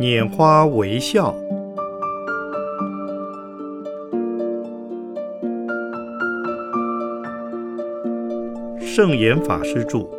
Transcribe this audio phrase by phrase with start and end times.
[0.00, 1.34] 拈花微笑，
[8.80, 10.17] 圣严法师著。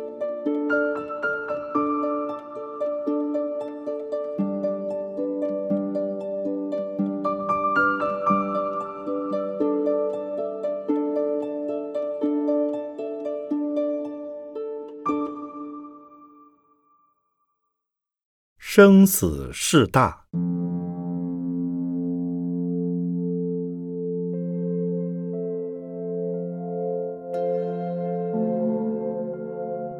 [18.82, 20.24] 生死事大，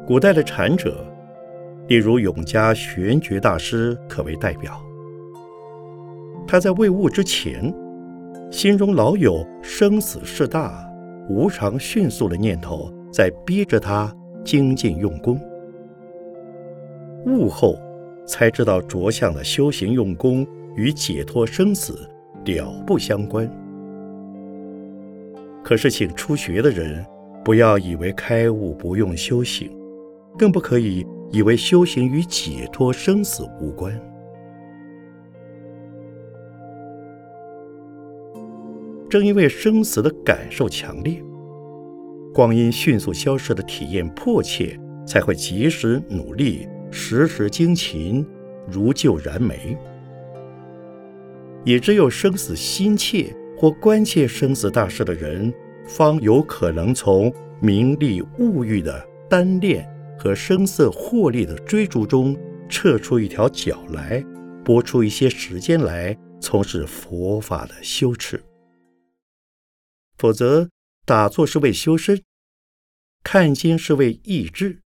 [0.07, 1.05] 古代的禅者，
[1.89, 4.81] 例如永嘉玄觉大师，可为代表。
[6.47, 7.71] 他在未悟之前，
[8.49, 10.83] 心中老有生死事大、
[11.29, 14.11] 无常迅速的念头，在逼着他
[14.43, 15.39] 精进用功。
[17.27, 17.77] 悟后。
[18.25, 22.07] 才知道着相的修行用功与解脱生死
[22.45, 23.49] 了不相关。
[25.63, 27.05] 可是，请初学的人
[27.43, 29.71] 不要以为开悟不用修行，
[30.37, 33.93] 更不可以以为修行与解脱生死无关。
[39.09, 41.21] 正因为生死的感受强烈，
[42.33, 46.67] 光阴迅速消失的体验迫切，才会及时努力。
[46.91, 48.25] 时时精勤，
[48.67, 49.77] 如救燃眉。
[51.63, 55.53] 也只有生死心切或关切生死大事的人，
[55.85, 59.87] 方有可能从名利物欲的单恋
[60.19, 64.23] 和声色获利的追逐中撤出一条脚来，
[64.65, 68.43] 拨出一些时间来从事佛法的修持。
[70.17, 70.69] 否则，
[71.05, 72.21] 打坐是为修身，
[73.23, 74.80] 看经是为益智。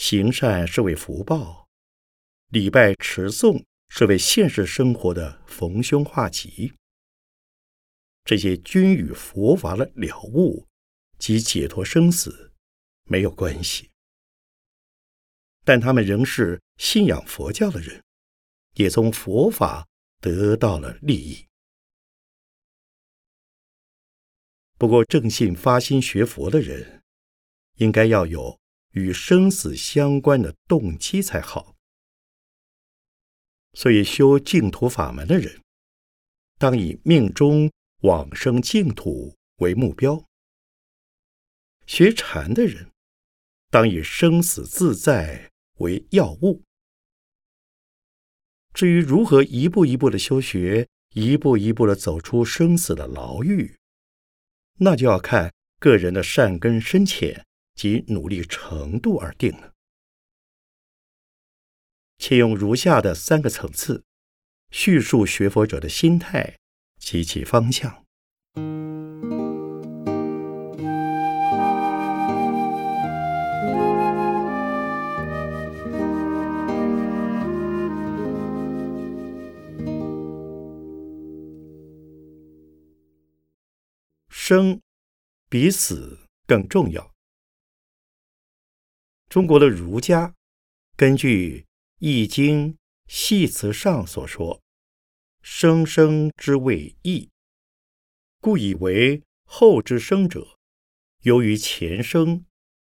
[0.00, 1.68] 行善是为福报，
[2.48, 6.72] 礼拜持诵是为现实生活的逢凶化吉。
[8.24, 10.66] 这些均与佛法的了悟
[11.18, 12.50] 及解脱生死
[13.04, 13.90] 没有关系，
[15.66, 18.02] 但他们仍是信仰佛教的人，
[18.76, 19.86] 也从佛法
[20.22, 21.46] 得到了利益。
[24.78, 27.02] 不过，正信发心学佛的人，
[27.76, 28.59] 应该要有。
[28.92, 31.76] 与生死相关的动机才好，
[33.74, 35.60] 所以修净土法门的人，
[36.58, 37.70] 当以命中
[38.02, 40.24] 往生净土为目标；
[41.86, 42.90] 学禅的人，
[43.70, 46.62] 当以生死自在为要务。
[48.72, 53.76] 至于如何一步一步的修学，一步一步的走出生死的牢狱，
[54.78, 57.46] 那就要看个人的善根深浅。
[57.80, 59.72] 及努力程度而定了。
[62.18, 64.04] 且用如下的三个层次
[64.70, 66.58] 叙述学佛者的心态
[66.98, 68.04] 及其方向。
[84.28, 84.82] 生
[85.48, 87.09] 比死更重要。
[89.30, 90.34] 中国的儒家
[90.96, 91.60] 根据
[92.00, 92.74] 《易经》
[93.06, 94.60] 系辞上所说
[95.40, 97.30] ：“生生之谓易，
[98.40, 100.58] 故以为后之生者，
[101.22, 102.44] 由于前生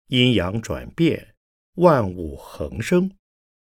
[0.07, 1.33] 阴阳转变，
[1.75, 3.15] 万物恒生，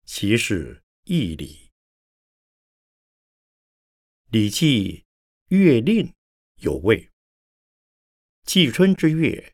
[0.06, 1.70] 其是易理。”
[4.32, 5.04] 《礼记·
[5.54, 6.06] 月令》
[6.60, 7.10] 有谓
[8.44, 9.52] ：“季春之月，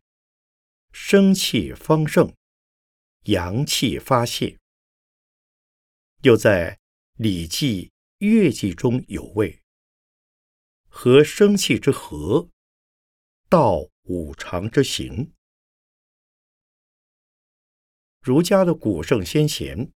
[0.93, 2.33] 生气方盛。”
[3.25, 4.59] 阳气发泄，
[6.23, 6.77] 又在
[7.15, 7.87] 《礼记·
[8.19, 9.62] 乐记》中有谓
[10.89, 12.49] ：“和生气之和，
[13.49, 15.33] 道五常之行。”
[18.23, 19.91] 儒家的古圣先贤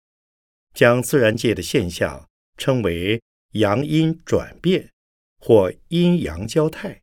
[0.75, 3.23] 将自然界的现象称为
[3.53, 4.93] 阳阴转变
[5.39, 7.03] 或阴阳交泰，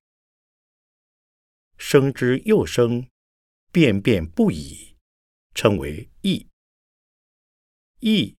[1.78, 3.10] 生之又生，
[3.72, 4.97] 变变不已。
[5.58, 6.48] 称为义，
[8.00, 8.38] 义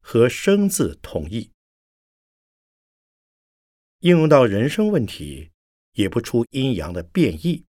[0.00, 1.50] 和生字同义，
[3.98, 5.52] 应用到人生问题，
[5.92, 7.66] 也不出阴阳的变异，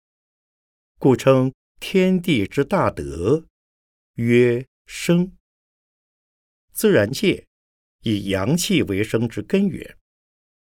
[1.00, 3.48] 故称天地之大德
[4.14, 5.36] 曰生。
[6.72, 7.48] 自然界
[8.02, 9.98] 以阳气为生之根源，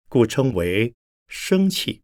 [0.09, 0.93] 故称为
[1.29, 2.03] 生气。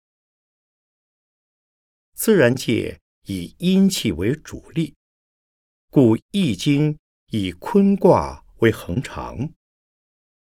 [2.14, 4.95] 自然界以阴气为主力。
[5.96, 6.96] 故《易经》
[7.28, 9.54] 以坤卦为恒常，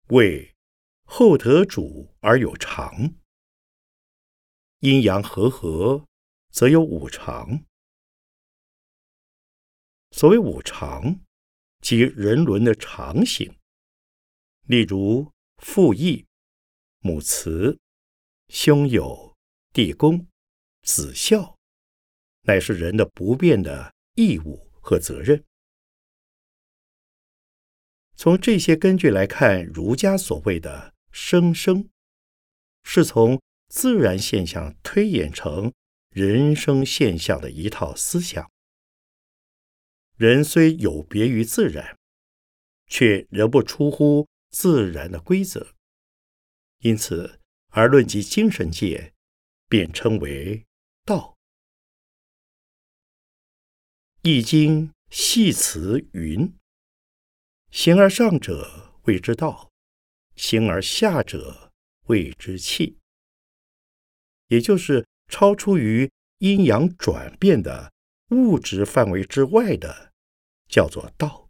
[0.08, 0.56] 谓
[1.04, 3.14] 厚德主而有常，
[4.80, 6.04] 阴阳和合，
[6.50, 7.64] 则有五常。
[10.10, 11.20] 所谓五常，
[11.80, 13.56] 即人伦的常形。
[14.62, 16.26] 例如父义、
[16.98, 17.78] 母慈、
[18.48, 19.36] 兄友、
[19.72, 20.26] 弟恭、
[20.82, 21.56] 子孝，
[22.40, 25.44] 乃是人的不变的义务和责任。
[28.14, 31.90] 从这些根据来看，儒家所谓的“生生”，
[32.84, 35.72] 是从自然现象推演成
[36.10, 38.48] 人生现象的一套思想。
[40.14, 41.98] 人虽有别于自然，
[42.86, 44.28] 却仍不出乎。
[44.48, 45.74] 自然的规则，
[46.78, 47.40] 因此
[47.72, 49.12] 而论及精神界，
[49.68, 50.64] 便称为
[51.04, 51.32] 道。
[54.28, 56.52] 《易经》系辞云
[57.70, 59.70] ：“形而上者谓之道，
[60.34, 61.72] 形而下者
[62.08, 62.98] 谓之气。”
[64.48, 67.92] 也就是超出于阴阳转变的
[68.30, 70.12] 物质范围之外的，
[70.66, 71.48] 叫做道。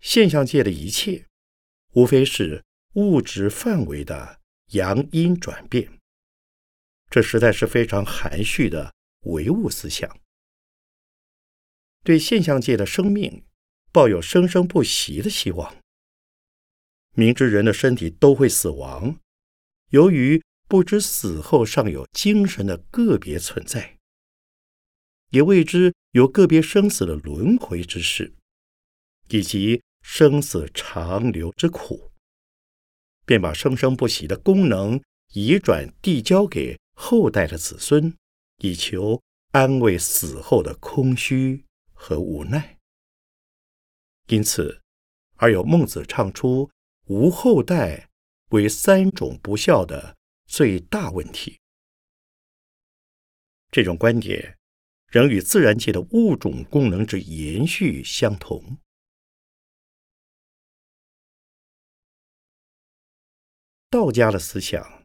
[0.00, 1.28] 现象界的一切，
[1.92, 2.64] 无非是
[2.94, 4.40] 物质范围的
[4.72, 6.01] 阳阴转变。
[7.12, 8.94] 这实在是非常含蓄的
[9.26, 10.18] 唯物思想。
[12.02, 13.44] 对现象界的生命
[13.92, 15.76] 抱有生生不息的希望。
[17.14, 19.18] 明知人的身体都会死亡，
[19.90, 23.98] 由于不知死后尚有精神的个别存在，
[25.28, 28.34] 也未知有个别生死的轮回之事，
[29.28, 29.82] 以及。
[30.04, 32.10] 生死长流之苦，
[33.24, 35.00] 便把生生不息的功能
[35.32, 38.16] 移转递交给后代的子孙，
[38.58, 39.20] 以求
[39.50, 42.78] 安慰死后的空虚和无奈。
[44.28, 44.80] 因此，
[45.34, 46.70] 而有孟子唱出
[47.10, 48.08] “无后代”
[48.50, 50.16] 为三种不孝的
[50.46, 51.58] 最大问题。
[53.72, 54.56] 这种观点
[55.08, 58.78] 仍与自然界的物种功能之延续相同。
[63.90, 65.01] 道家的思想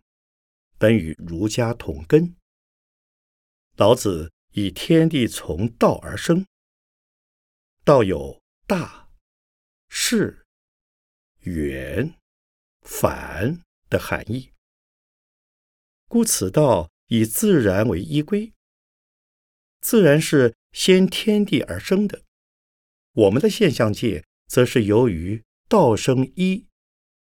[0.78, 2.36] 本与儒家同根。
[3.76, 6.46] 老子以天地从道而生，
[7.84, 9.10] 道有大、
[9.88, 10.46] 势、
[11.40, 12.16] 远、
[12.82, 14.52] 反的含义，
[16.08, 18.54] 故此道以自然为依归。
[19.80, 22.24] 自然是先天地而生的，
[23.14, 26.68] 我们的现象界则是由于道生一，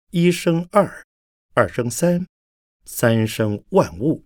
[0.10, 1.04] 一生二。
[1.54, 2.28] 二生三，
[2.86, 4.26] 三生万物。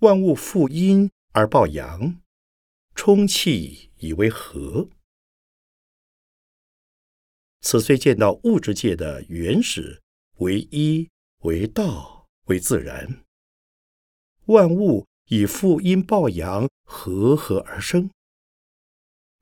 [0.00, 2.20] 万物负阴而抱阳，
[2.94, 4.88] 充气以为和。
[7.60, 10.02] 此虽见到物质界的原始
[10.38, 11.08] 为一
[11.42, 13.24] 为道为自然，
[14.46, 18.10] 万物以负阴抱阳和合而生。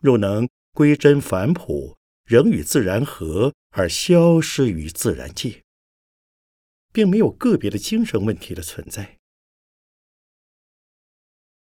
[0.03, 5.65] 若能归真返璞，仍与自然合而消失于自然界。
[6.93, 9.19] 并没有个别的精神问题的存在。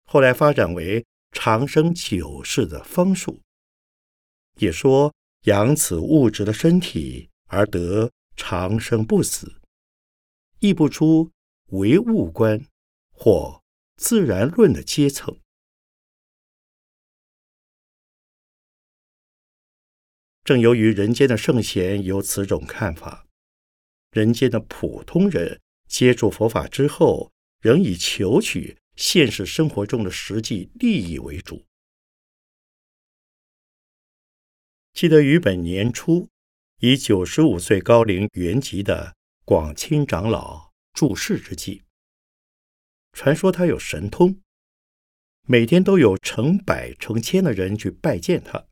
[0.06, 3.42] 后来发展为长生久世的方术，
[4.60, 5.14] 也说
[5.46, 9.62] 养此物质的身体而得长生不死，
[10.60, 11.32] 亦不出
[11.72, 12.66] 唯物观
[13.12, 13.62] 或
[13.98, 15.40] 自然论的阶层。
[20.44, 23.25] 正由于人间的圣贤有此种看法。
[24.16, 31.66] 人间的普通人接触佛法之后，仍以求取现实生活中的实际利益为主。
[34.94, 36.30] 记得于本年初，
[36.80, 41.84] 以九十五岁高龄圆寂的广清长老住世之际，
[43.12, 44.40] 传说他有神通，
[45.46, 48.66] 每天都有成百成千的人去拜见他。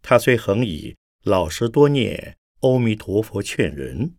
[0.00, 2.38] 他虽恒以老实多念。
[2.64, 4.16] 阿弥陀佛劝人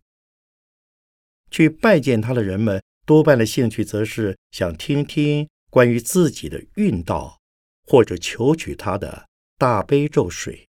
[1.50, 7.40] 去拜见他的人们，多半的兴趣则是想听听关于自己的运道，
[7.84, 10.68] 或者求取他的大悲咒水。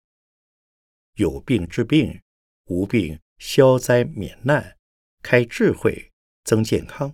[1.15, 2.21] 有病治病，
[2.67, 4.77] 无病消灾免难，
[5.21, 6.11] 开智慧，
[6.45, 7.13] 增健康。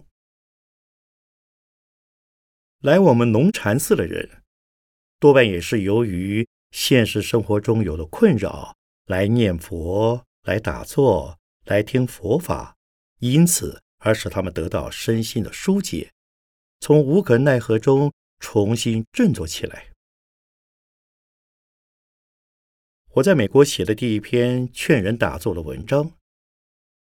[2.81, 4.43] 来我们农禅寺的人，
[5.19, 8.75] 多半也是由于现实生活中有了困扰，
[9.05, 10.23] 来念佛。
[10.43, 12.75] 来打坐，来听佛法，
[13.19, 16.11] 因此而使他们得到身心的疏解，
[16.79, 19.91] 从无可奈何中重新振作起来。
[23.15, 26.13] 我在美国写的第一篇劝人打坐的文章，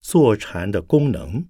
[0.02, 1.50] 坐禅的功能，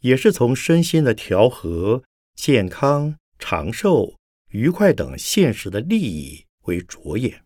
[0.00, 2.04] 也是从身心的调和、
[2.34, 4.18] 健康、长寿、
[4.50, 7.44] 愉快等现实的利益为着眼。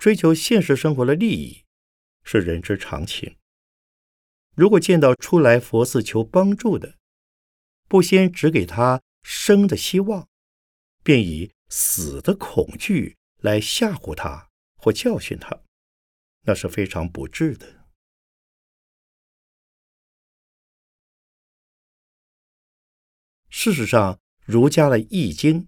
[0.00, 1.66] 追求现实生活的利益
[2.24, 3.36] 是人之常情。
[4.56, 6.96] 如果见到出来佛寺求帮助的，
[7.86, 10.26] 不先只给他生的希望，
[11.04, 13.18] 便以死的恐惧。
[13.42, 15.62] 来吓唬他或教训他，
[16.42, 17.86] 那是非常不智的。
[23.48, 25.62] 事实上，儒家的《易经》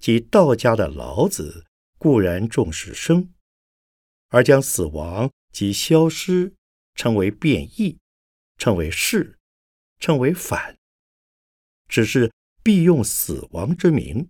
[0.00, 1.66] 及道家的老子
[1.98, 3.34] 固然重视生，
[4.30, 6.54] 而将死亡及消失
[6.94, 7.98] 称为变异，
[8.56, 9.38] 称为是，
[9.98, 10.78] 称为反，
[11.88, 12.32] 只是
[12.62, 14.28] 必用死亡之名，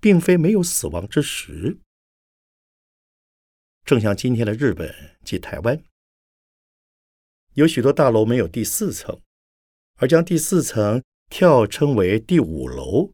[0.00, 1.78] 并非没有死亡之时。
[3.84, 5.82] 正像今天的日本及台湾，
[7.52, 9.20] 有许多大楼没有第四层，
[9.96, 13.12] 而将第四层跳称为第五楼，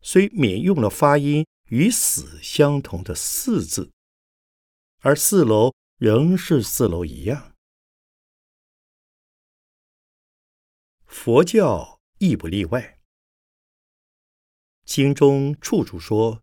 [0.00, 3.92] 虽免用了发音与“死”相同的“四”字，
[5.06, 7.54] 而四楼仍是四楼一样。
[11.06, 12.98] 佛教亦不例外，
[14.84, 16.42] 经中处处说：“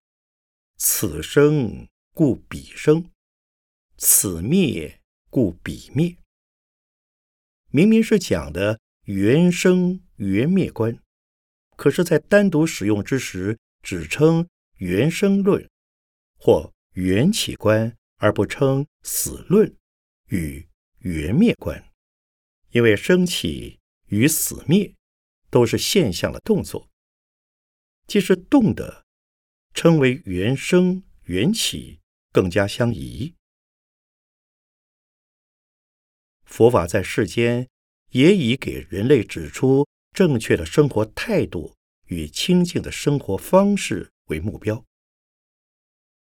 [0.79, 3.11] 此生。”故彼生，
[3.97, 6.15] 此灭故彼灭。
[7.69, 10.97] 明明是讲的原生原灭观，
[11.75, 15.67] 可是，在单独使用之时，只称原生论
[16.37, 19.75] 或缘起观，而不称死论
[20.27, 20.67] 与
[20.99, 21.91] 缘灭观。
[22.71, 24.95] 因为生起与死灭
[25.49, 26.89] 都是现象的动作，
[28.07, 29.05] 既是动的，
[29.73, 31.99] 称为原生缘起。
[32.33, 33.35] 更加相宜。
[36.45, 37.69] 佛法在世间
[38.09, 41.75] 也以给人类指出正确的生活态度
[42.07, 44.83] 与清净的生活方式为目标。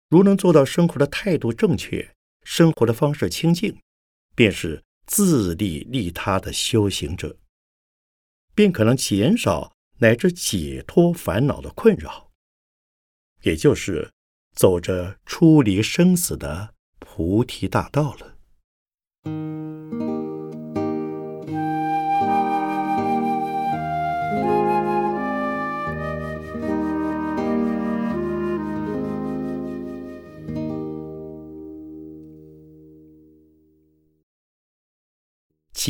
[0.09, 3.79] 如能做到生活的态度正确，生活的方式清净，
[4.35, 7.37] 便是自利利他的修行者，
[8.55, 12.31] 便可能减少乃至解脱烦恼的困扰，
[13.43, 14.13] 也就是。
[14.55, 19.78] 走着出离生死的菩提大道了。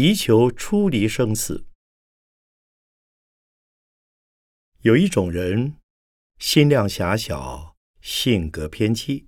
[0.00, 1.66] 祈求出离生死，
[4.82, 5.74] 有一种人，
[6.38, 7.76] 心量狭小。
[8.00, 9.26] 性格偏激，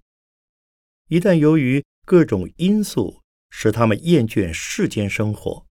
[1.09, 5.67] 一旦由于各种因素使他们厌倦世间生活，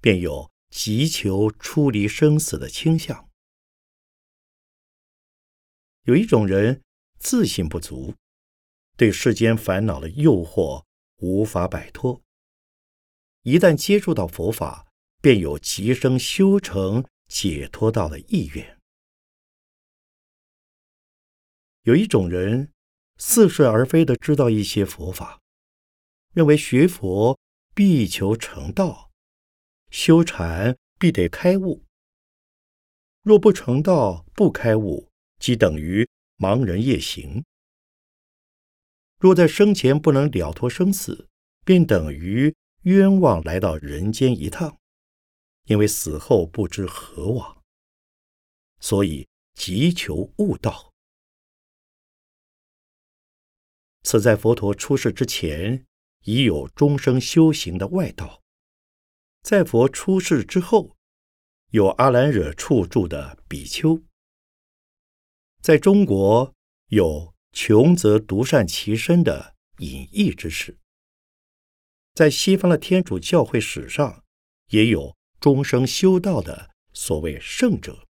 [0.00, 3.28] 便有急求出离生死的倾向。
[6.04, 6.80] 有一种人
[7.18, 8.14] 自信不足，
[8.96, 10.86] 对世间烦恼的诱惑
[11.18, 12.22] 无法摆脱，
[13.42, 14.86] 一旦接触到佛法，
[15.20, 18.78] 便有提升修成解脱道的意愿。
[21.82, 22.70] 有一种人
[23.18, 25.40] 似是而非的知道一些佛法，
[26.32, 27.38] 认为学佛
[27.74, 29.10] 必求成道，
[29.90, 31.82] 修禅必得开悟。
[33.22, 35.08] 若不成道不开悟，
[35.40, 36.08] 即等于
[36.38, 37.44] 盲人夜行。
[39.18, 41.28] 若在生前不能了脱生死，
[41.64, 44.78] 便等于冤枉来到人间一趟，
[45.64, 47.62] 因为死后不知何往，
[48.80, 50.92] 所以急求悟道。
[54.02, 55.86] 此在佛陀出世之前，
[56.24, 58.42] 已有终生修行的外道；
[59.42, 60.96] 在佛出世之后，
[61.70, 64.02] 有阿兰惹处住的比丘。
[65.60, 66.52] 在中国，
[66.88, 70.74] 有穷则独善其身的隐逸之士；
[72.14, 74.24] 在西方的天主教会史上，
[74.68, 78.06] 也有终生修道的所谓圣者。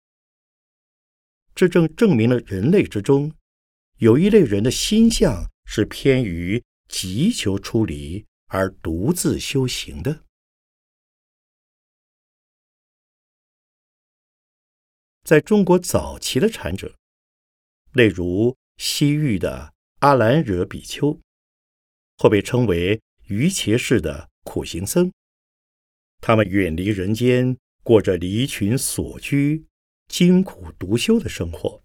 [1.54, 3.32] 这正证明了人类之中
[3.96, 5.48] 有一类人的心相。
[5.70, 10.24] 是偏于急求出离而独自修行的。
[15.22, 16.96] 在中国早期的禅者，
[17.92, 21.20] 例如西域的阿兰惹比丘，
[22.16, 25.12] 或被称为瑜伽式的苦行僧，
[26.20, 29.66] 他们远离人间，过着离群所居、
[30.08, 31.82] 艰苦独修的生活。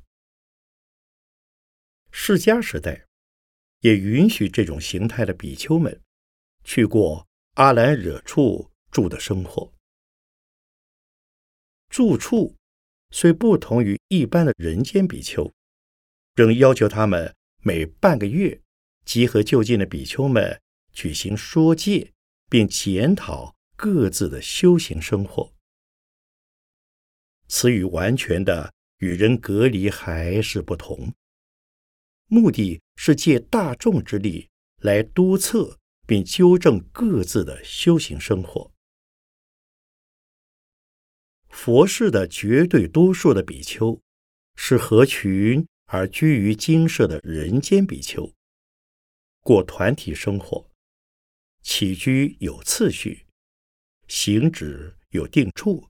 [2.12, 3.06] 释迦时代。
[3.84, 6.02] 也允许这种形态的比丘们
[6.64, 9.74] 去过阿兰惹处住的生活。
[11.90, 12.56] 住处
[13.12, 15.52] 虽不同于一般的人间比丘，
[16.36, 18.62] 仍要求他们每半个月
[19.04, 20.62] 集合就近的比丘们
[20.94, 22.14] 举行说戒，
[22.50, 25.54] 并检讨各自的修行生活。
[27.48, 31.14] 此与完全的与人隔离还是不同。
[32.28, 38.72] 目的是借大众之力来督测并纠正各自的修行生活。
[41.50, 44.02] 佛世的绝对多数的比丘
[44.56, 48.34] 是合群而居于精舍的人间比丘，
[49.42, 50.68] 过团体生活，
[51.64, 53.26] 起居有次序，
[54.08, 55.90] 行止有定处，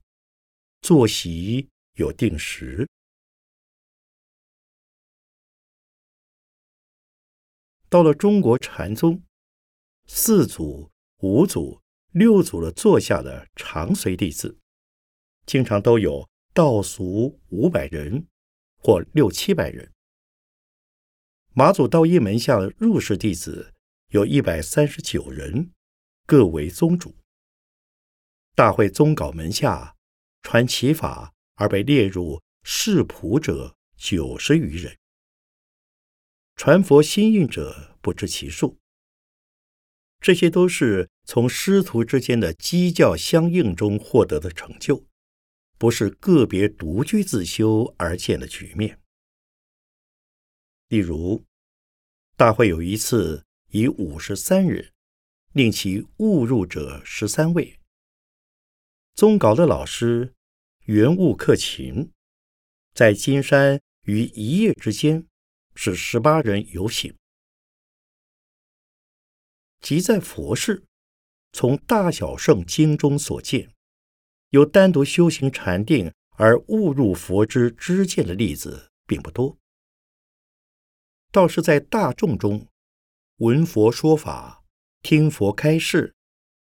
[0.82, 2.88] 坐席有定时。
[7.90, 9.24] 到了中国禅宗，
[10.06, 14.58] 四祖、五祖、六祖的座下的长随弟子，
[15.46, 18.28] 经常都有道俗五百人
[18.78, 19.92] 或六七百人。
[21.54, 23.73] 马祖道一门下的入室弟子
[24.14, 25.72] 有一百三十九人，
[26.28, 27.16] 各为宗主。
[28.54, 29.96] 大会宗稿门下
[30.44, 34.96] 传其法而被列入世谱者九十余人。
[36.56, 38.78] 传佛心印者不知其数，
[40.20, 45.08] 这些都是从师徒之间的机教相应中获得的成就，
[45.80, 49.02] 不是个别独居自修而见的局面。
[50.90, 51.44] 例如，
[52.38, 54.94] 大会有一次以五十三人，
[55.52, 57.78] 令其误入者十三位。
[59.14, 60.34] 宗稿的老师
[60.86, 62.12] 原物克勤，
[62.94, 65.28] 在金山于一夜之间。
[65.76, 67.18] 使十八人游行，
[69.82, 70.84] 即在佛事，
[71.52, 73.74] 从大小圣经中所见，
[74.50, 79.58] 有单独修行禅定而误入佛之知见的例子并不多。
[81.32, 82.68] 倒是在大众中，
[83.38, 84.64] 闻佛说法、
[85.02, 86.14] 听佛开示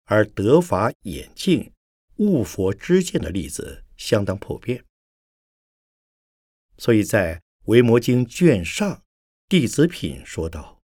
[0.06, 1.74] 而得法眼净、
[2.18, 4.86] 悟佛知见的例子相当普遍。
[6.78, 9.04] 所以在维摩经卷上，
[9.48, 10.82] 弟子品说道：“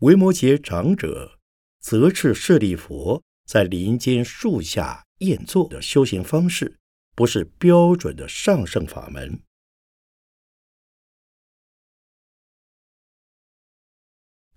[0.00, 1.38] 维摩诘长者
[1.80, 6.78] 则斥舍利佛在林间树下宴坐的修行方式，
[7.14, 9.40] 不是标准的上圣法门。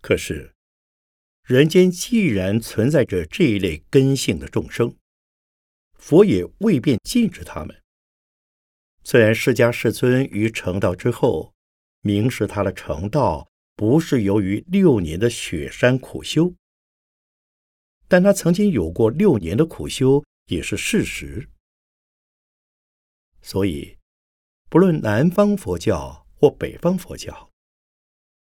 [0.07, 0.55] 可是，
[1.43, 4.95] 人间既然存在着这一类根性的众生，
[5.99, 7.83] 佛也未便禁止他们。”
[9.03, 11.53] 虽然释迦世尊于成道之后，
[11.99, 16.55] 明示他的成道不是由于六年的雪山苦修，
[18.07, 21.49] 但他曾经有过六年的苦修也是事实。
[23.41, 23.97] 所以，
[24.69, 27.51] 不论南方佛教或北方佛教，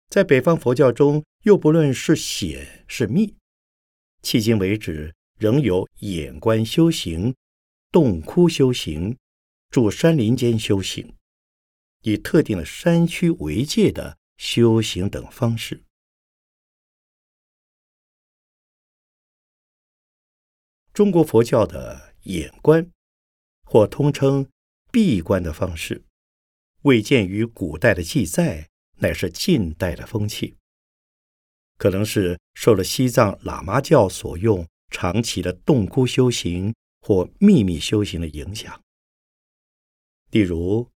[0.08, 3.34] 在北方佛教中，又不论是显是密，
[4.22, 7.34] 迄今为止仍有眼观修行、
[7.90, 9.16] 洞窟修行。
[9.70, 11.14] 住山林间修行，
[12.00, 15.82] 以特定的山区为界的修行等方式。
[20.94, 22.90] 中国佛教的眼观，
[23.66, 24.48] 或通称
[24.90, 26.02] 闭关的方式，
[26.84, 30.56] 未见于古代的记载，乃是近代的风气。
[31.76, 38.82] 可能是受了西藏喇嘛教所用长期的洞窟修行或秘密修行的影响。
[40.30, 40.90] 例如，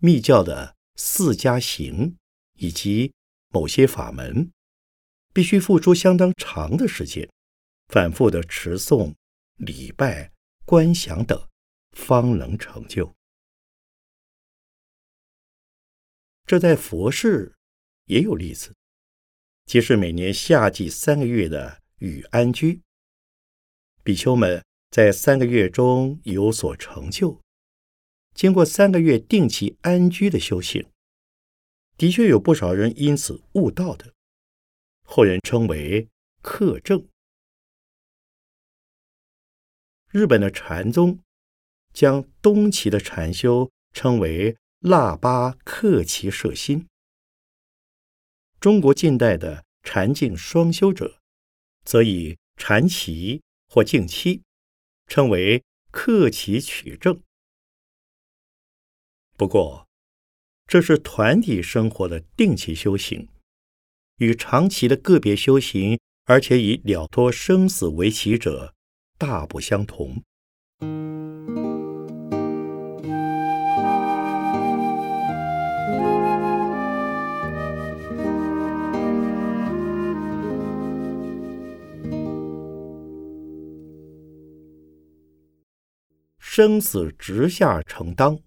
[0.00, 2.16] 密教的四加行
[2.58, 3.12] 以及
[3.50, 4.50] 某些法门，
[5.32, 7.30] 必须付出相当长的时间，
[7.86, 9.14] 反复的持诵、
[9.56, 10.32] 礼拜、
[10.66, 11.48] 观想等，
[11.92, 13.14] 方能成就。
[16.50, 17.54] 这在佛事
[18.06, 18.74] 也有例子，
[19.66, 22.82] 即是每年夏季三个月的雨安居，
[24.02, 24.60] 比丘们
[24.90, 27.40] 在三个月中有所成就。
[28.34, 30.90] 经过三个月定期安居的修行，
[31.96, 34.12] 的确有不少人因此悟道的，
[35.04, 36.08] 后人称为
[36.42, 37.06] 克正。
[40.08, 41.20] 日本的禅宗
[41.94, 46.86] 将东齐的禅修称为腊八克其摄心。
[48.58, 51.20] 中国近代的禅净双修者，
[51.84, 54.42] 则以禅齐或净期
[55.06, 57.20] 称为克其取证。
[59.36, 59.86] 不过，
[60.66, 63.28] 这是团体生活的定期修行，
[64.16, 68.74] 与长期的个别修行，而且以了脱生死为起者，
[69.18, 70.22] 大不相同。
[86.60, 88.38] 生死直下承当。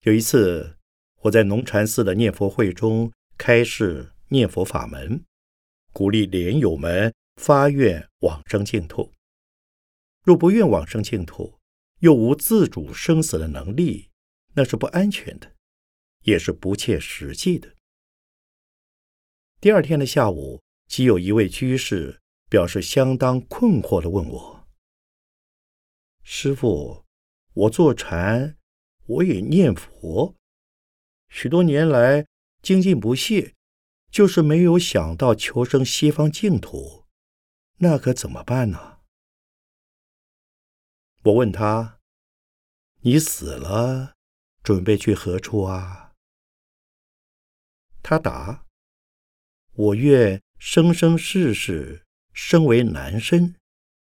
[0.00, 0.76] 有一次，
[1.20, 5.24] 我在龙禅寺的念佛会中开示念佛法门，
[5.92, 9.12] 鼓励莲友们发愿往生净土。
[10.24, 11.60] 若不愿往生净土，
[12.00, 14.10] 又无自主生死的能力，
[14.54, 15.52] 那是不安全的，
[16.24, 17.72] 也是不切实际的。
[19.60, 24.53] 第二天的下午，即有一位居士表示相当困惑的问我。
[26.26, 27.04] 师傅，
[27.52, 28.56] 我坐禅，
[29.04, 30.34] 我也念佛，
[31.28, 32.26] 许多年来
[32.62, 33.54] 精进不懈，
[34.10, 37.04] 就是没有想到求生西方净土，
[37.76, 39.00] 那可怎么办呢？
[41.24, 42.00] 我问他
[43.04, 44.14] ：“你死了，
[44.62, 46.14] 准备去何处啊？”
[48.02, 48.64] 他答
[49.76, 53.56] ：“我愿生生世世生为男身，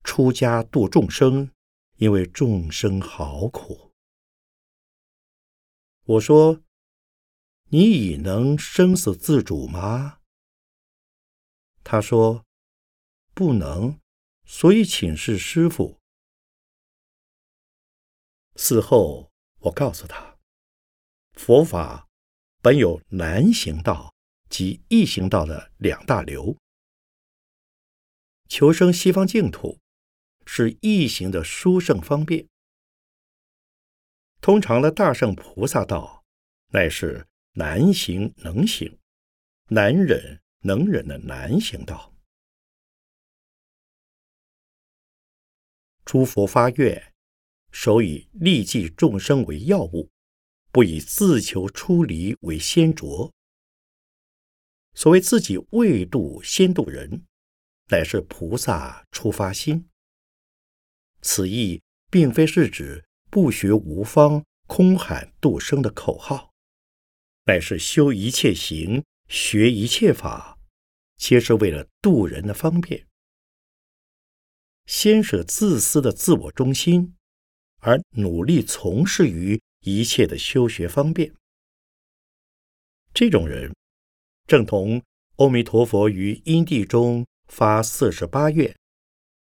[0.04, 1.50] 出家度众生。”
[1.97, 3.93] 因为众生好苦，
[6.03, 6.62] 我说
[7.71, 10.19] ：“你已能生死自主吗？”
[11.86, 12.45] 他说
[13.34, 13.97] ：“不能，
[14.45, 15.97] 所以请示师傅。”
[18.58, 20.38] 事后我告诉他
[21.31, 22.10] ：“佛法
[22.62, 24.13] 本有难行道
[24.49, 26.58] 及易行道的两大流，
[28.49, 29.79] 求生西方净土。”
[30.45, 32.47] 是易行的殊胜方便。
[34.41, 36.23] 通常的大圣菩萨道，
[36.67, 38.99] 乃是难行能行、
[39.69, 42.13] 难忍能忍的难行道。
[46.03, 47.13] 诸佛发愿，
[47.71, 50.12] 首以利济众生为要务，
[50.71, 53.34] 不以自求出离为先着。
[54.93, 57.25] 所谓自己未度先度人，
[57.89, 59.89] 乃是菩萨出发心。
[61.26, 66.54] 此意并非是指不学无方、空喊度生的口号，
[67.46, 70.60] 乃是修一切行、学一切法，
[71.18, 73.08] 皆是为了度人的方便。
[74.86, 77.16] 先舍自私的自我中心，
[77.80, 81.34] 而努力从事于一切的修学方便。
[83.16, 83.76] 这种人，
[84.46, 85.02] 正同
[85.38, 88.78] 阿弥陀佛于因地中发四十八愿，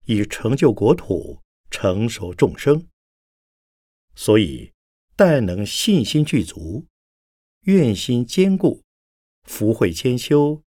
[0.04, 1.42] 以成就国土。
[1.78, 2.88] 成熟众生，
[4.14, 4.72] 所以
[5.14, 6.86] 但能信心具足，
[7.64, 8.82] 愿心坚固，
[9.42, 10.62] 福慧兼修，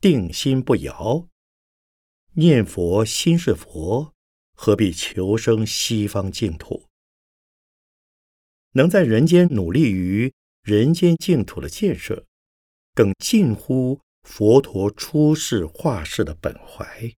[0.00, 1.28] 定心不摇，
[2.32, 4.14] 念佛心是佛，
[4.54, 6.88] 何必求生西方净土？
[8.72, 12.24] 能在人间努力于人间净土的建设，
[12.94, 17.14] 更近乎佛陀出世化世的本怀。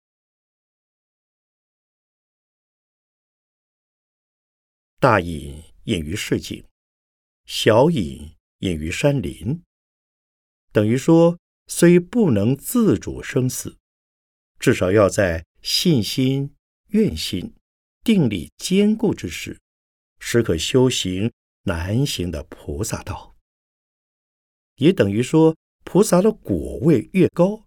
[4.99, 6.65] 大隐隐于市井，
[7.45, 9.63] 小隐隐于山林。
[10.73, 13.77] 等于说，虽不能自主生死，
[14.59, 16.55] 至少要在信心、
[16.89, 17.55] 愿心、
[18.03, 19.61] 定力坚固之时，
[20.19, 21.31] 时可修行
[21.65, 23.37] 难行的菩萨道。
[24.77, 25.55] 也等于说，
[25.85, 27.67] 菩萨的果位越高，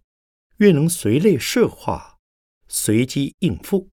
[0.56, 2.18] 越能随类摄化，
[2.66, 3.88] 随机应付。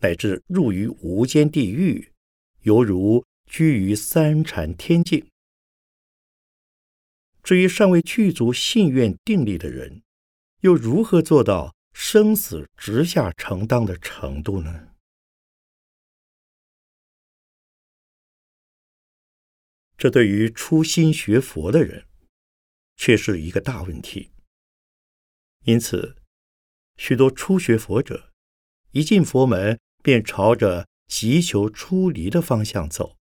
[0.00, 2.12] 乃至入于无间地狱，
[2.62, 5.28] 犹如居于三禅天境。
[7.42, 10.02] 至于尚未具足信愿定力的人，
[10.60, 14.88] 又如何做到生死直下承当的程度呢？
[19.96, 22.06] 这对于初心学佛的人，
[22.96, 24.30] 却是一个大问题。
[25.64, 26.16] 因此，
[26.96, 28.32] 许多初学佛者
[28.92, 33.18] 一进佛门，便朝着急求出离的方向走。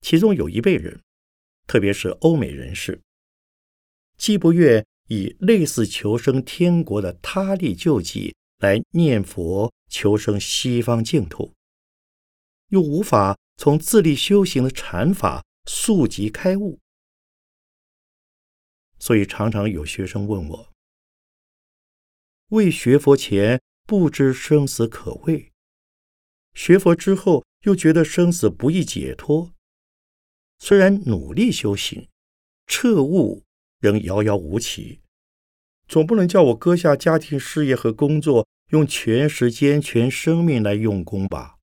[0.00, 1.02] 其中有一辈人，
[1.66, 3.00] 特别是欧美人士，
[4.16, 11.52] 既不愿以类似求生天国的他力救济来念佛求生西方净土，
[12.68, 16.78] 又无法从自力修行的禅法速即开悟，
[19.00, 20.72] 所以常常有学生问我：
[22.50, 23.60] 未学佛前。
[23.86, 25.52] 不知生死可畏，
[26.54, 29.52] 学佛之后又觉得生死不易解脱。
[30.58, 32.08] 虽然努力修行，
[32.66, 33.44] 彻悟
[33.80, 35.00] 仍遥遥无期。
[35.86, 41.58] 总不能叫我割下家庭事业和工作，用全时间、全生命来用功吧？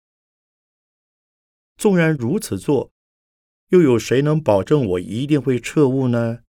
[1.76, 2.92] 纵然如此做，
[3.70, 6.44] 又有谁能保证我一定会彻悟呢？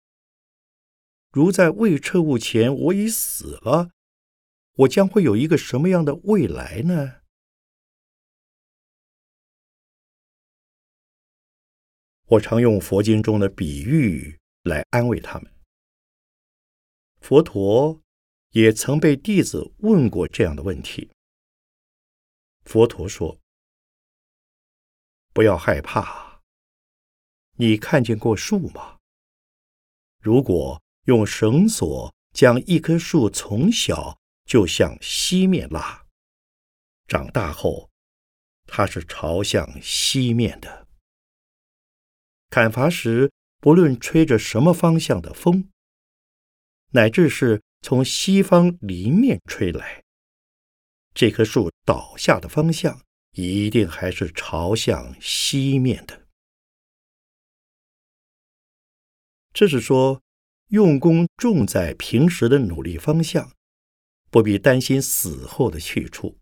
[1.32, 3.92] 如在未彻悟前我已死了，
[4.80, 7.22] 我将会有一个什么样的未来呢？
[12.28, 15.52] 我常用佛经中的比喻来安慰他们。
[17.20, 18.02] 佛陀
[18.52, 21.12] 也曾被弟子问过这样的问题。
[22.64, 23.38] 佛陀说
[25.34, 26.42] ：“不要害怕。
[27.56, 29.00] 你看见过树吗？
[30.22, 34.19] 如果用绳索将一棵树从小
[34.50, 36.08] 就向西面拉，
[37.06, 37.92] 长大后
[38.66, 40.88] 它是朝向西面的。
[42.50, 45.70] 砍伐时，不论吹着什么方向的风。”
[46.94, 50.04] 乃至是从西方林面吹来，
[51.14, 56.26] 这棵树倒下的方向一定还是朝向西面的。
[59.54, 60.24] 这是说，
[60.70, 63.56] 用功重在平时的努力方向，
[64.30, 66.38] 不必担心死后的去处。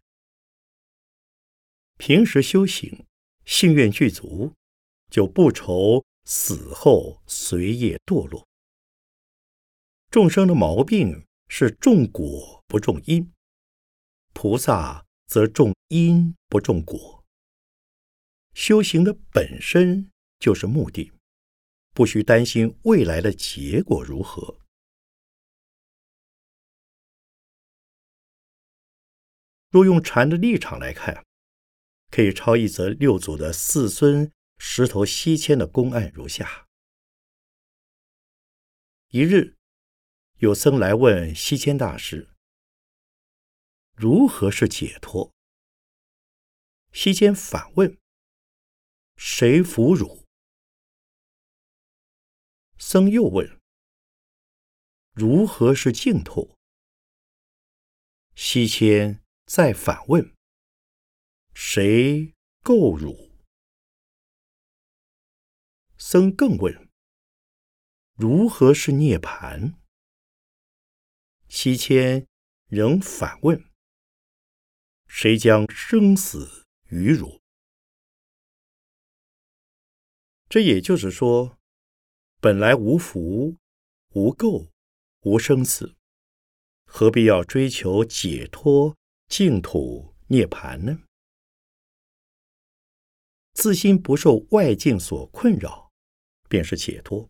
[1.98, 3.06] 平时修行，
[3.46, 4.54] 信愿具足，
[5.10, 8.46] 就不愁死后随业堕落。
[10.10, 13.32] 众生的毛病是种果不种因，
[14.34, 17.24] 菩萨则种因不种果。
[18.54, 21.12] 修行的本身就是目的，
[21.94, 24.60] 不需担心未来的结果如何。
[29.78, 31.24] 若用禅的立场来看，
[32.10, 36.68] 可以抄一则六祖的四孙石头西迁的公案如下：
[39.10, 39.56] 一日。
[40.38, 42.34] 有僧来问西迁大师
[43.94, 45.32] ：“如何是解脱？”
[46.92, 48.00] 西迁反问
[49.16, 50.26] ：“谁俘汝？”
[52.80, 53.62] 僧又问
[55.14, 56.58] ：“如何是净土？”
[58.34, 60.36] 西迁再反问
[61.56, 62.34] ：“谁
[62.64, 63.32] 构汝？”
[65.98, 66.90] 僧更问
[68.14, 69.80] ：“如何是涅盘？”
[71.48, 72.28] 西迁
[72.66, 73.72] 仍反问
[75.08, 77.42] ：“谁将生死与汝？”
[80.50, 81.58] 这也就是说，
[82.42, 83.56] 本来无福、
[84.10, 84.70] 无垢、
[85.22, 85.96] 无生死，
[86.84, 88.97] 何必要追求解脱、
[89.28, 91.00] 净土、涅盘呢？
[93.54, 95.92] 自心不受外境所困扰，
[96.48, 97.30] 便是解脱；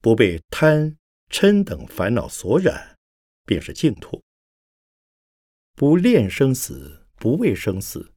[0.00, 0.96] 不被贪、
[1.30, 2.96] 嗔等烦恼所染。
[3.48, 4.22] 便是净土。
[5.74, 8.12] 不恋生死，不畏生死，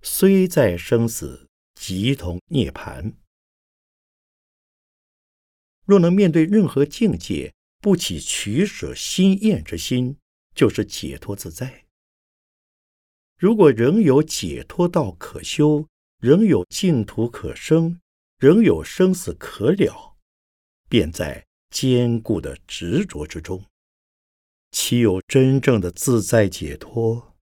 [0.00, 3.16] 虽在生死，即同涅盘。
[5.86, 10.16] 若能面对任何境界，不起取舍心厌之心，
[10.54, 11.85] 就是解脱自在。
[13.38, 15.86] 如果仍有解脱道可修，
[16.18, 18.00] 仍有净土可生，
[18.38, 20.16] 仍有生死可了，
[20.88, 23.62] 便在坚固的执着之中。
[24.70, 27.36] 岂有真正的自在解脱？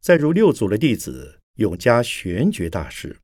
[0.00, 3.20] 再如六祖的弟子永嘉玄觉大师，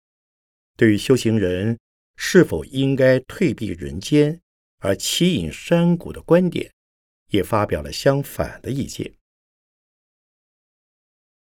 [0.77, 1.79] 对于修行人
[2.17, 4.41] 是否应该退避人间
[4.81, 6.73] 而栖隐山谷的观点，
[7.29, 9.15] 也发表了相反的意见。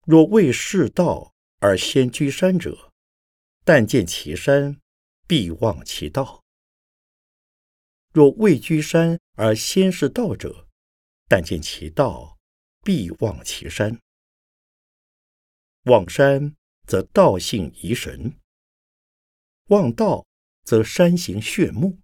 [0.05, 2.91] 若未世道而先居山者，
[3.63, 4.79] 但见其山，
[5.27, 6.43] 必忘其道。
[8.11, 10.67] 若未居山而先是道者，
[11.27, 12.37] 但见其道，
[12.83, 13.99] 必忘其山。
[15.85, 18.37] 忘山则道性疑神；
[19.69, 20.25] 忘道
[20.63, 22.02] 则山形炫目。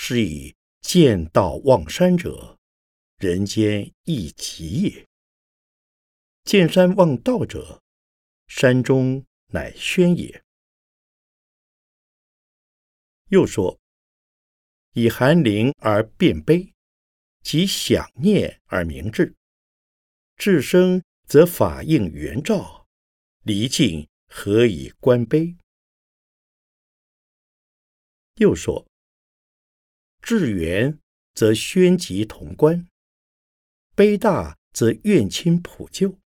[0.00, 2.56] 是以见道忘山者，
[3.18, 5.06] 人间亦极也；
[6.44, 7.82] 见山忘道者，
[8.46, 10.42] 山中乃宣也。
[13.26, 13.78] 又说：
[14.92, 16.72] 以寒灵而变悲，
[17.42, 19.34] 即想念而明志。
[20.36, 22.86] 至生则法应圆照，
[23.42, 25.56] 离境何以观悲？
[28.36, 28.87] 又说：
[30.30, 31.00] 志圆
[31.32, 32.86] 则宣极同观，
[33.94, 36.18] 悲大则愿亲普救。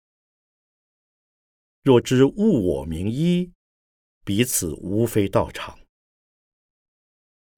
[1.83, 3.53] 若知物我名一，
[4.25, 5.79] 彼此无非道场。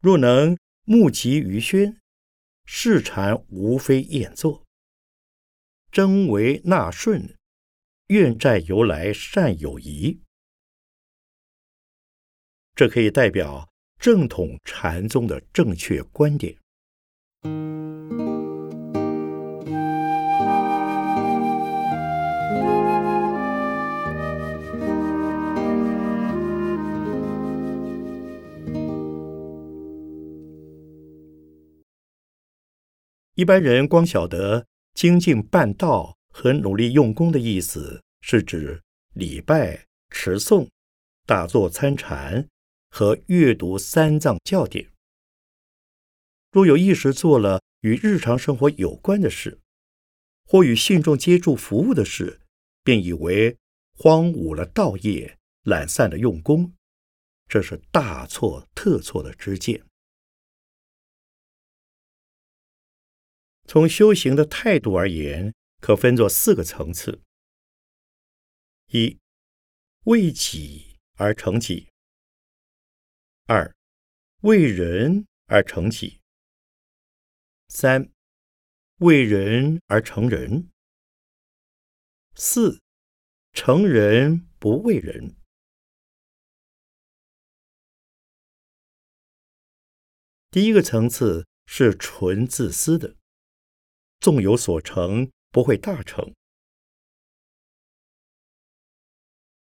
[0.01, 2.01] 若能目集于轩，
[2.65, 4.67] 视禅无非宴坐。
[5.93, 7.39] 真为纳顺，
[8.09, 10.21] 愿债由来善有疑。
[12.75, 13.72] 这可以代表
[14.03, 16.53] 正统禅宗的正确观点。
[33.37, 38.83] 一般人光晓得精进办道和努力用功的意思，是指
[39.15, 40.69] 礼拜、持诵、
[41.25, 42.49] 打坐参禅
[42.93, 44.93] 和阅读三藏教典。
[46.51, 49.59] 若有意识做了与日常生活有关的事，
[50.45, 52.43] 或与信众接触服务的事，
[52.85, 53.57] 便以为
[53.97, 56.75] 荒芜了道业，懒散了用功，
[57.49, 59.87] 这是大错特错的知见。
[63.67, 67.23] 从修行的态度而言，可分作四个层次：
[68.91, 69.17] 一、
[70.05, 71.92] 为己而成己；
[73.55, 73.77] 二、
[74.41, 76.23] 为人而成己；
[77.69, 78.11] 三、
[79.01, 80.71] 为人而成人；
[82.35, 82.81] 四、
[83.53, 85.37] 成人不为人。
[90.51, 93.19] 第一个层次是纯自私的。
[94.19, 96.35] 纵有所成，不会大成。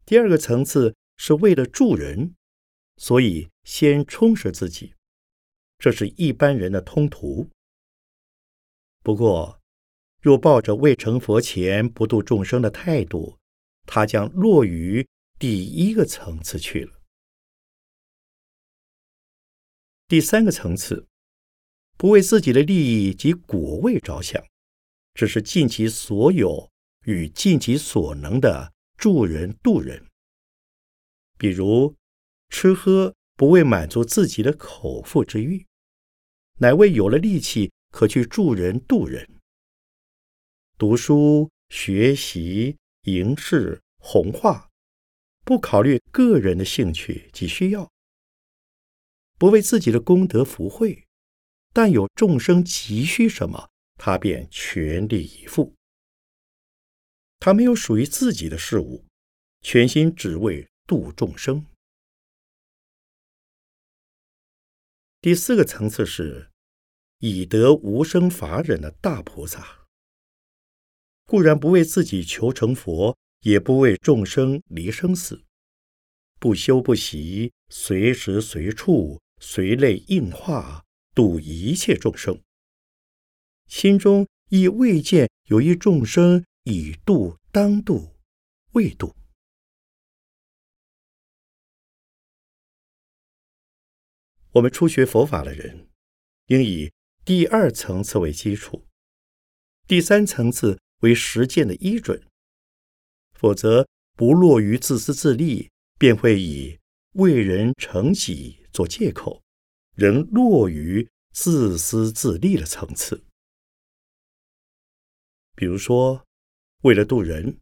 [0.06, 2.36] 第二个层次是为了助人，
[2.98, 4.94] 所以先充实自己，
[5.78, 7.50] 这是一般人的通途。
[9.04, 9.60] 不过，
[10.22, 13.38] 若抱着未成佛前不度众生的态度，
[13.86, 15.06] 他将落于
[15.38, 17.02] 第一个层次去了。
[20.08, 21.06] 第三个层次。
[22.00, 22.76] 不为自己的利
[23.08, 24.46] 益及果位着想，
[25.16, 26.72] 只是尽其所有
[27.06, 30.08] 与尽其所能的助人度人。
[31.40, 31.96] 比如
[32.50, 35.64] 吃喝不为满足自己的口腹之欲，
[36.56, 39.30] 乃为有了力气可去助人度人。
[40.76, 44.68] 读书学习吟诗弘化，
[45.46, 47.88] 不考虑个人的兴趣及需要，
[49.38, 51.06] 不为自己的功德福慧。
[51.74, 55.76] 但有众生急需什么，他便全力以赴。
[57.40, 59.06] 他没有属于自己的事物，
[59.62, 61.64] 全心只为度众生。
[65.28, 66.52] 第四个层次是
[67.20, 69.86] 以德无生法忍的大菩萨，
[71.26, 75.44] 固然不为自己求成佛，也不为众生离生死，
[76.40, 80.86] 不修不习，随时随处随类应化。
[81.14, 82.42] 度一切众生，
[83.68, 88.16] 心中亦未见有一众生已度当度
[88.72, 89.14] 未度。
[94.58, 95.88] 我们初学佛法的人，
[96.48, 96.92] 应以
[97.24, 98.88] 第二层次为基础，
[99.88, 102.28] 第三层次为实践的依准，
[103.34, 106.80] 否则不落于自私自利，便会以
[107.14, 109.44] 为人成己做借口。
[109.94, 113.24] 仍落于自私自利的层次。
[115.56, 116.24] 比如说，
[116.84, 117.60] 为了渡人，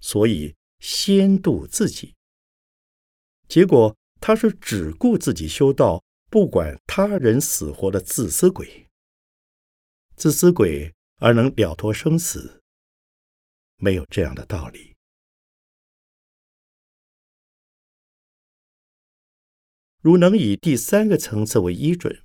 [0.00, 2.14] 所以先渡自己。
[3.48, 6.02] 结果他是只顾自己修道，
[6.34, 8.88] 不管他人死活的自私鬼。
[10.16, 12.60] 自私鬼而能了脱生死，
[13.76, 14.96] 没有这样的道理。
[20.00, 22.24] 如能以第三个层次为依准，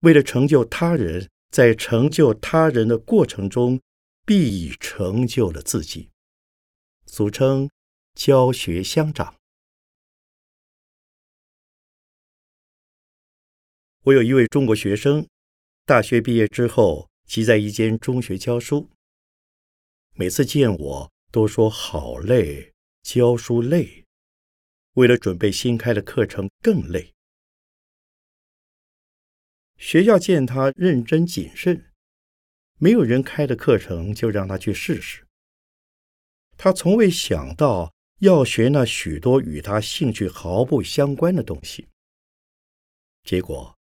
[0.00, 3.80] 为了成就他人，在成就他人的过程中，
[4.26, 6.10] 必已成就了自己，
[7.06, 7.70] 俗称
[8.16, 9.39] 教学相长。
[14.04, 15.28] 我有一位中国学生，
[15.84, 18.88] 大学毕业之后，即在一间中学教书。
[20.14, 22.72] 每次见我都说好累，
[23.02, 24.06] 教书累。
[24.94, 27.12] 为了准备新开的课程，更累。
[29.76, 31.92] 学校见他认真谨慎，
[32.78, 35.26] 没有人开的课程就让他去试试。
[36.56, 41.86] 他从未想到要学那许多与他兴趣毫不相关的东西。
[43.24, 43.78] 结果，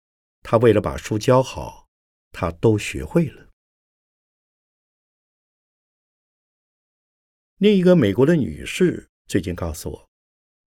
[0.49, 1.89] 他为了把书教好，
[2.31, 3.49] 他都学会了。
[7.57, 10.09] 另一个美国的女士最近告诉我，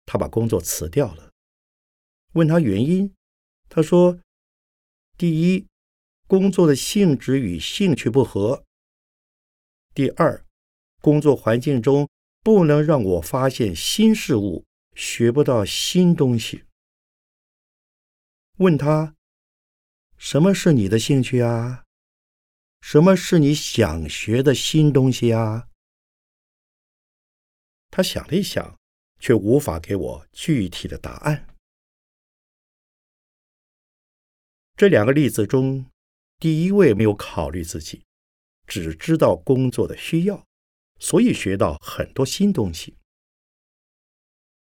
[0.07, 1.31] 她把工作辞掉了。
[2.33, 3.13] 问她原因，
[3.69, 4.19] 她说：
[5.15, 5.67] 第一，
[6.25, 8.63] 工作的性质与兴趣不合；
[9.93, 10.43] 第二，
[11.03, 12.09] 工作环境中
[12.41, 14.65] 不能让我发现新事物，
[14.95, 16.63] 学不到新东西。
[18.57, 19.16] 问他：
[20.17, 21.83] 什么是你的兴趣啊？
[22.81, 25.69] 什么是你想学的新东西啊？
[27.89, 28.77] 他想了一想，
[29.19, 31.55] 却无法给我具体的答案。
[34.75, 35.89] 这两个例子中，
[36.37, 38.03] 第一位没有考虑自己，
[38.65, 40.45] 只知道工作的需要，
[40.99, 42.97] 所以学到很多新东西；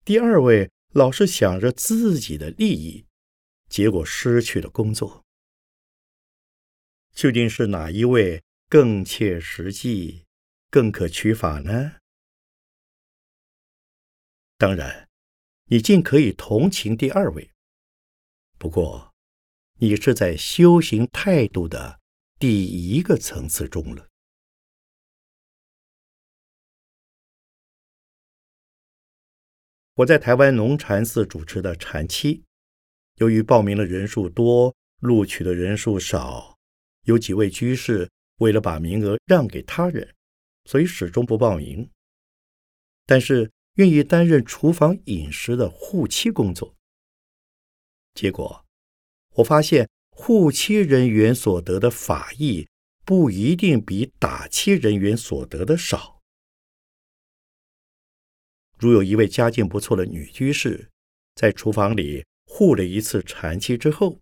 [0.04, 3.06] 第二位老是想着自己的利益，
[3.68, 5.24] 结果失去了工作。
[7.20, 10.24] 究竟是哪一位更切实际、
[10.70, 11.96] 更可取法呢？
[14.56, 15.06] 当然，
[15.66, 17.50] 你尽可以同情第二位，
[18.56, 19.12] 不过。
[19.82, 22.00] 你是在修行态度的
[22.38, 24.08] 第一个层次中了。
[29.92, 32.44] 我在台湾龙禅寺主持的禅期，
[33.16, 36.58] 由于报名的人数多，录取的人数少，
[37.04, 40.14] 有几位居士为了把名额让给他人，
[40.64, 41.90] 所以始终不报名。
[43.06, 46.74] 但是愿意担任厨房饮食的护妻工作，
[48.14, 48.64] 结果。
[49.34, 52.68] 我发现护妻人员所得的法益
[53.04, 56.20] 不一定比打妻人员所得的少。
[58.76, 60.90] 如有一位家境不错的女居士，
[61.36, 64.18] 在厨房里护了一次禅期之后，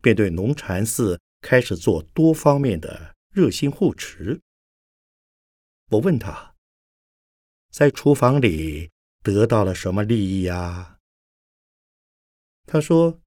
[0.00, 4.40] 便对农禅寺开始做多方面的热心护持。
[5.90, 6.54] 我问他，
[7.70, 8.90] 在厨房里
[9.22, 10.96] 得到了什么利益呀？
[12.64, 13.18] 他说。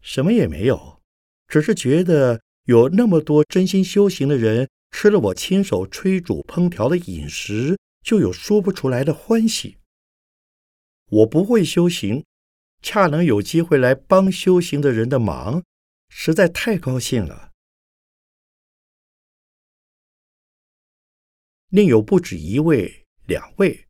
[0.00, 1.02] 什么也没有，
[1.48, 9.78] 只是觉得有那么多真心修行的人吃了我亲手炊煮烹调的饮食，就有说不出来的欢喜。
[11.10, 12.24] 我不会修行，
[12.80, 15.64] 恰能有机会来帮修行的人的忙，
[16.20, 17.52] 实在太高兴了。
[21.68, 23.86] 另有不止一位、两位，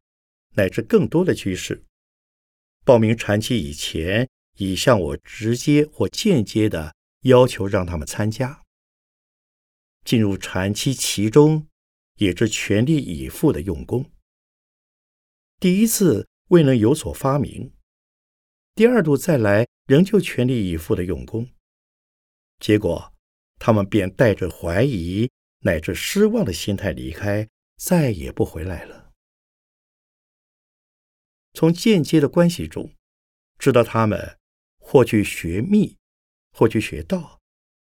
[0.56, 1.86] 乃至更多的居士，
[2.84, 4.28] 报名禅期以前。
[4.60, 8.64] 已向我直接或间接的要求让他们参加
[10.04, 11.68] 进入禅期其中，
[12.16, 14.10] 也是全力以赴的用功。
[15.60, 17.72] 第一次未能有所发明，
[18.74, 21.48] 第二度再来仍旧全力以赴的用功，
[22.58, 23.12] 结果
[23.58, 25.30] 他们便带着怀疑
[25.60, 29.12] 乃至失望的心态离开，再也不回来了。
[31.52, 32.92] 从间接的关系中，
[33.58, 34.36] 知道他们。
[34.90, 35.98] 或去学密，
[36.50, 37.42] 或去学道，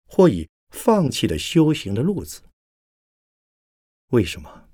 [0.07, 2.41] 或以放弃了修行的路子。
[4.07, 4.72] 为什么？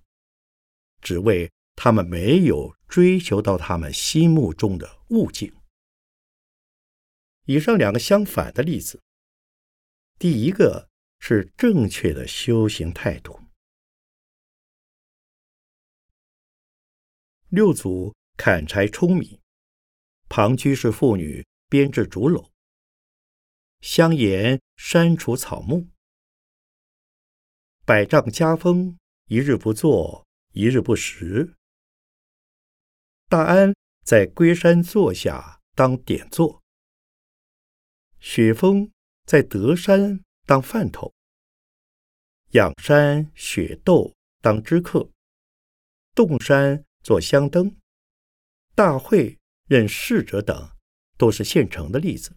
[1.02, 5.54] 只为他们没有追求到他们心目中的悟境。
[7.48, 9.02] 以上两个相反的例子，
[10.18, 10.90] 第一个
[11.20, 13.40] 是正确的修行态度。
[17.50, 19.42] 六祖砍柴舂米，
[20.30, 21.46] 旁居士妇女。
[21.68, 22.52] 编制竹篓，
[23.82, 25.88] 香岩删除草木，
[27.84, 31.56] 百丈家风，一日不做，一日不食。
[33.28, 33.74] 大安
[34.06, 36.62] 在龟山坐下当点坐，
[38.20, 38.92] 雪峰
[39.26, 41.14] 在德山当饭头，
[42.52, 45.10] 仰山雪窦当知客，
[46.14, 47.76] 洞山做香灯，
[48.74, 50.72] 大会任侍者等。
[51.18, 52.36] 都是现成的例子。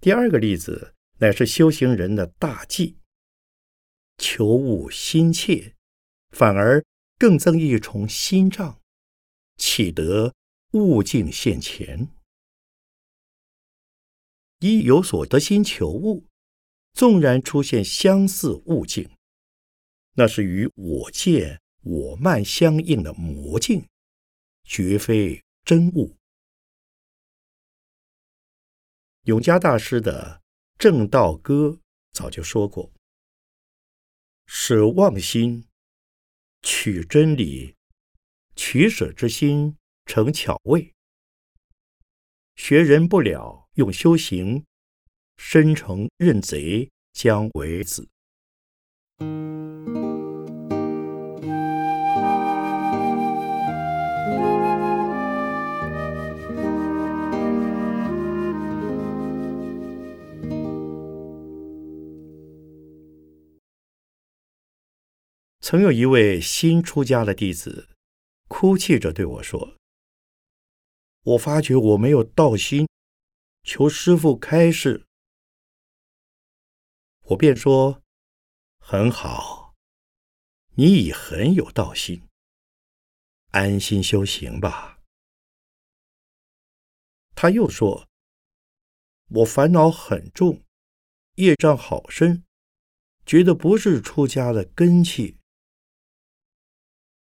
[0.00, 2.98] 第二个例子乃是修行人的大忌，
[4.18, 5.76] 求物心切，
[6.30, 6.84] 反而
[7.16, 8.80] 更增一重心障，
[9.56, 10.34] 岂得
[10.72, 12.08] 悟境现前？
[14.60, 16.26] 一有所得心求物，
[16.92, 19.10] 纵然出现相似物境，
[20.14, 23.86] 那是与我见我慢相应的魔境，
[24.64, 25.42] 绝非。
[25.62, 26.16] 真物，
[29.24, 30.42] 永嘉大师的
[30.78, 31.68] 《正道歌》
[32.12, 32.90] 早就说过
[34.46, 35.68] ：“舍妄心，
[36.62, 37.76] 取真理；
[38.56, 40.92] 取舍之心，成巧味。
[42.56, 44.64] 学人不了，用修行，
[45.36, 48.08] 身成任贼将为子。
[65.60, 67.88] 曾有一位新出家的弟子，
[68.48, 69.76] 哭泣着对我说
[71.22, 72.88] ：“我发觉我没有道心，
[73.62, 75.06] 求师傅开示。”
[77.30, 78.02] 我便说
[78.78, 79.76] ：“很好，
[80.74, 82.26] 你已很有道心，
[83.50, 84.98] 安心修行吧。”
[87.36, 88.08] 他又说
[89.30, 90.64] ：“我烦恼很重，
[91.36, 92.44] 业障好深，
[93.24, 95.38] 觉得不是出家的根气。”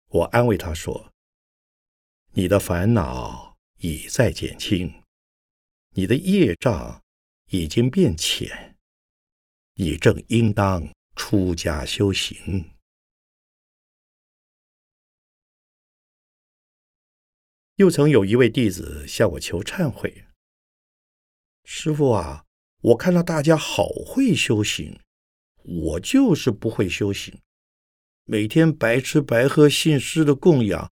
[0.08, 1.12] 我安慰他说
[2.32, 5.02] ：“你的烦恼已在减轻，
[5.98, 7.02] 你的业障
[7.46, 8.76] 已经变浅，
[9.76, 12.72] 你正应当出家修行。”
[17.76, 20.26] 又曾有一位弟子向我求忏悔
[21.64, 22.44] ：“师傅啊，
[22.82, 25.00] 我看到大家好会修行，
[25.62, 27.40] 我就是不会修行。”
[28.28, 30.92] 每天白吃白喝信师的供养，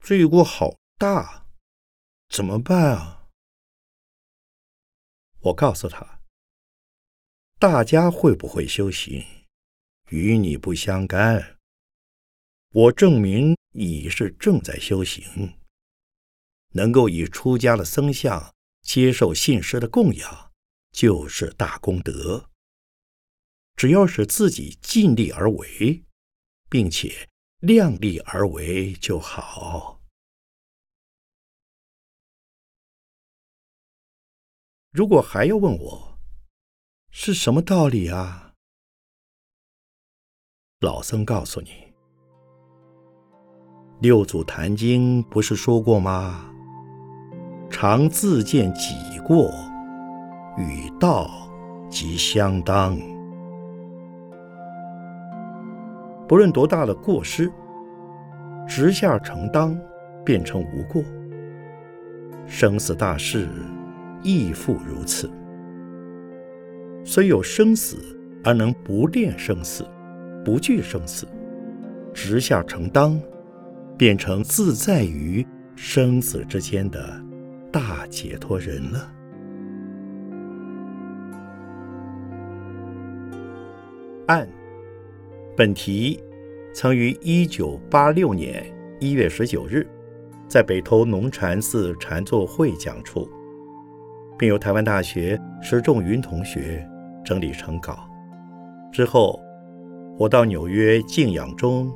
[0.00, 1.46] 罪过好大，
[2.28, 3.17] 怎么办啊？
[5.48, 6.20] 我告诉他，
[7.58, 9.24] 大家会不会修行，
[10.10, 11.58] 与你不相干。
[12.72, 15.58] 我证明你是正在修行，
[16.72, 20.52] 能够以出家的僧相接受信师的供养，
[20.92, 22.48] 就是大功德。
[23.76, 26.04] 只要是自己尽力而为。
[26.70, 27.26] 并且
[27.60, 29.97] 量力而为就好。
[34.98, 36.18] 如果还要问我
[37.12, 38.50] 是什么道理啊？
[40.80, 41.68] 老僧告诉你，
[44.00, 46.52] 《六祖坛经》不是说过吗？
[47.70, 49.52] 常自见己过，
[50.56, 51.30] 与道
[51.88, 52.98] 即相当。
[56.26, 57.48] 不论多大的过失，
[58.66, 59.78] 直下承当，
[60.24, 61.04] 变成无过。
[62.48, 63.48] 生死大事
[64.22, 65.30] 亦复如此。
[67.04, 67.96] 虽有生死，
[68.44, 69.84] 而能不恋生死，
[70.44, 71.26] 不惧生死，
[72.12, 73.20] 直下承当，
[73.96, 77.20] 变成自在于生死之间的
[77.72, 79.12] 大解脱人了。
[84.26, 84.48] 按。
[85.56, 86.22] 本题
[86.72, 88.64] 曾于一九八六年
[89.00, 89.84] 一月十九日，
[90.46, 93.28] 在北投龙禅寺禅坐会讲出，
[94.38, 96.88] 并由台湾大学石仲云同学
[97.24, 97.98] 整理成稿。
[98.92, 99.42] 之后，
[100.16, 101.92] 我到纽约静养中，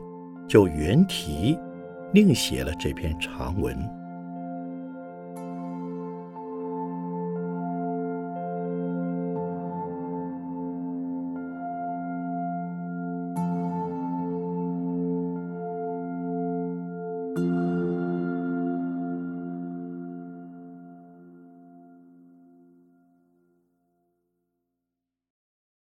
[0.49, 1.59] 就原题
[2.13, 3.77] 另写了这篇长文。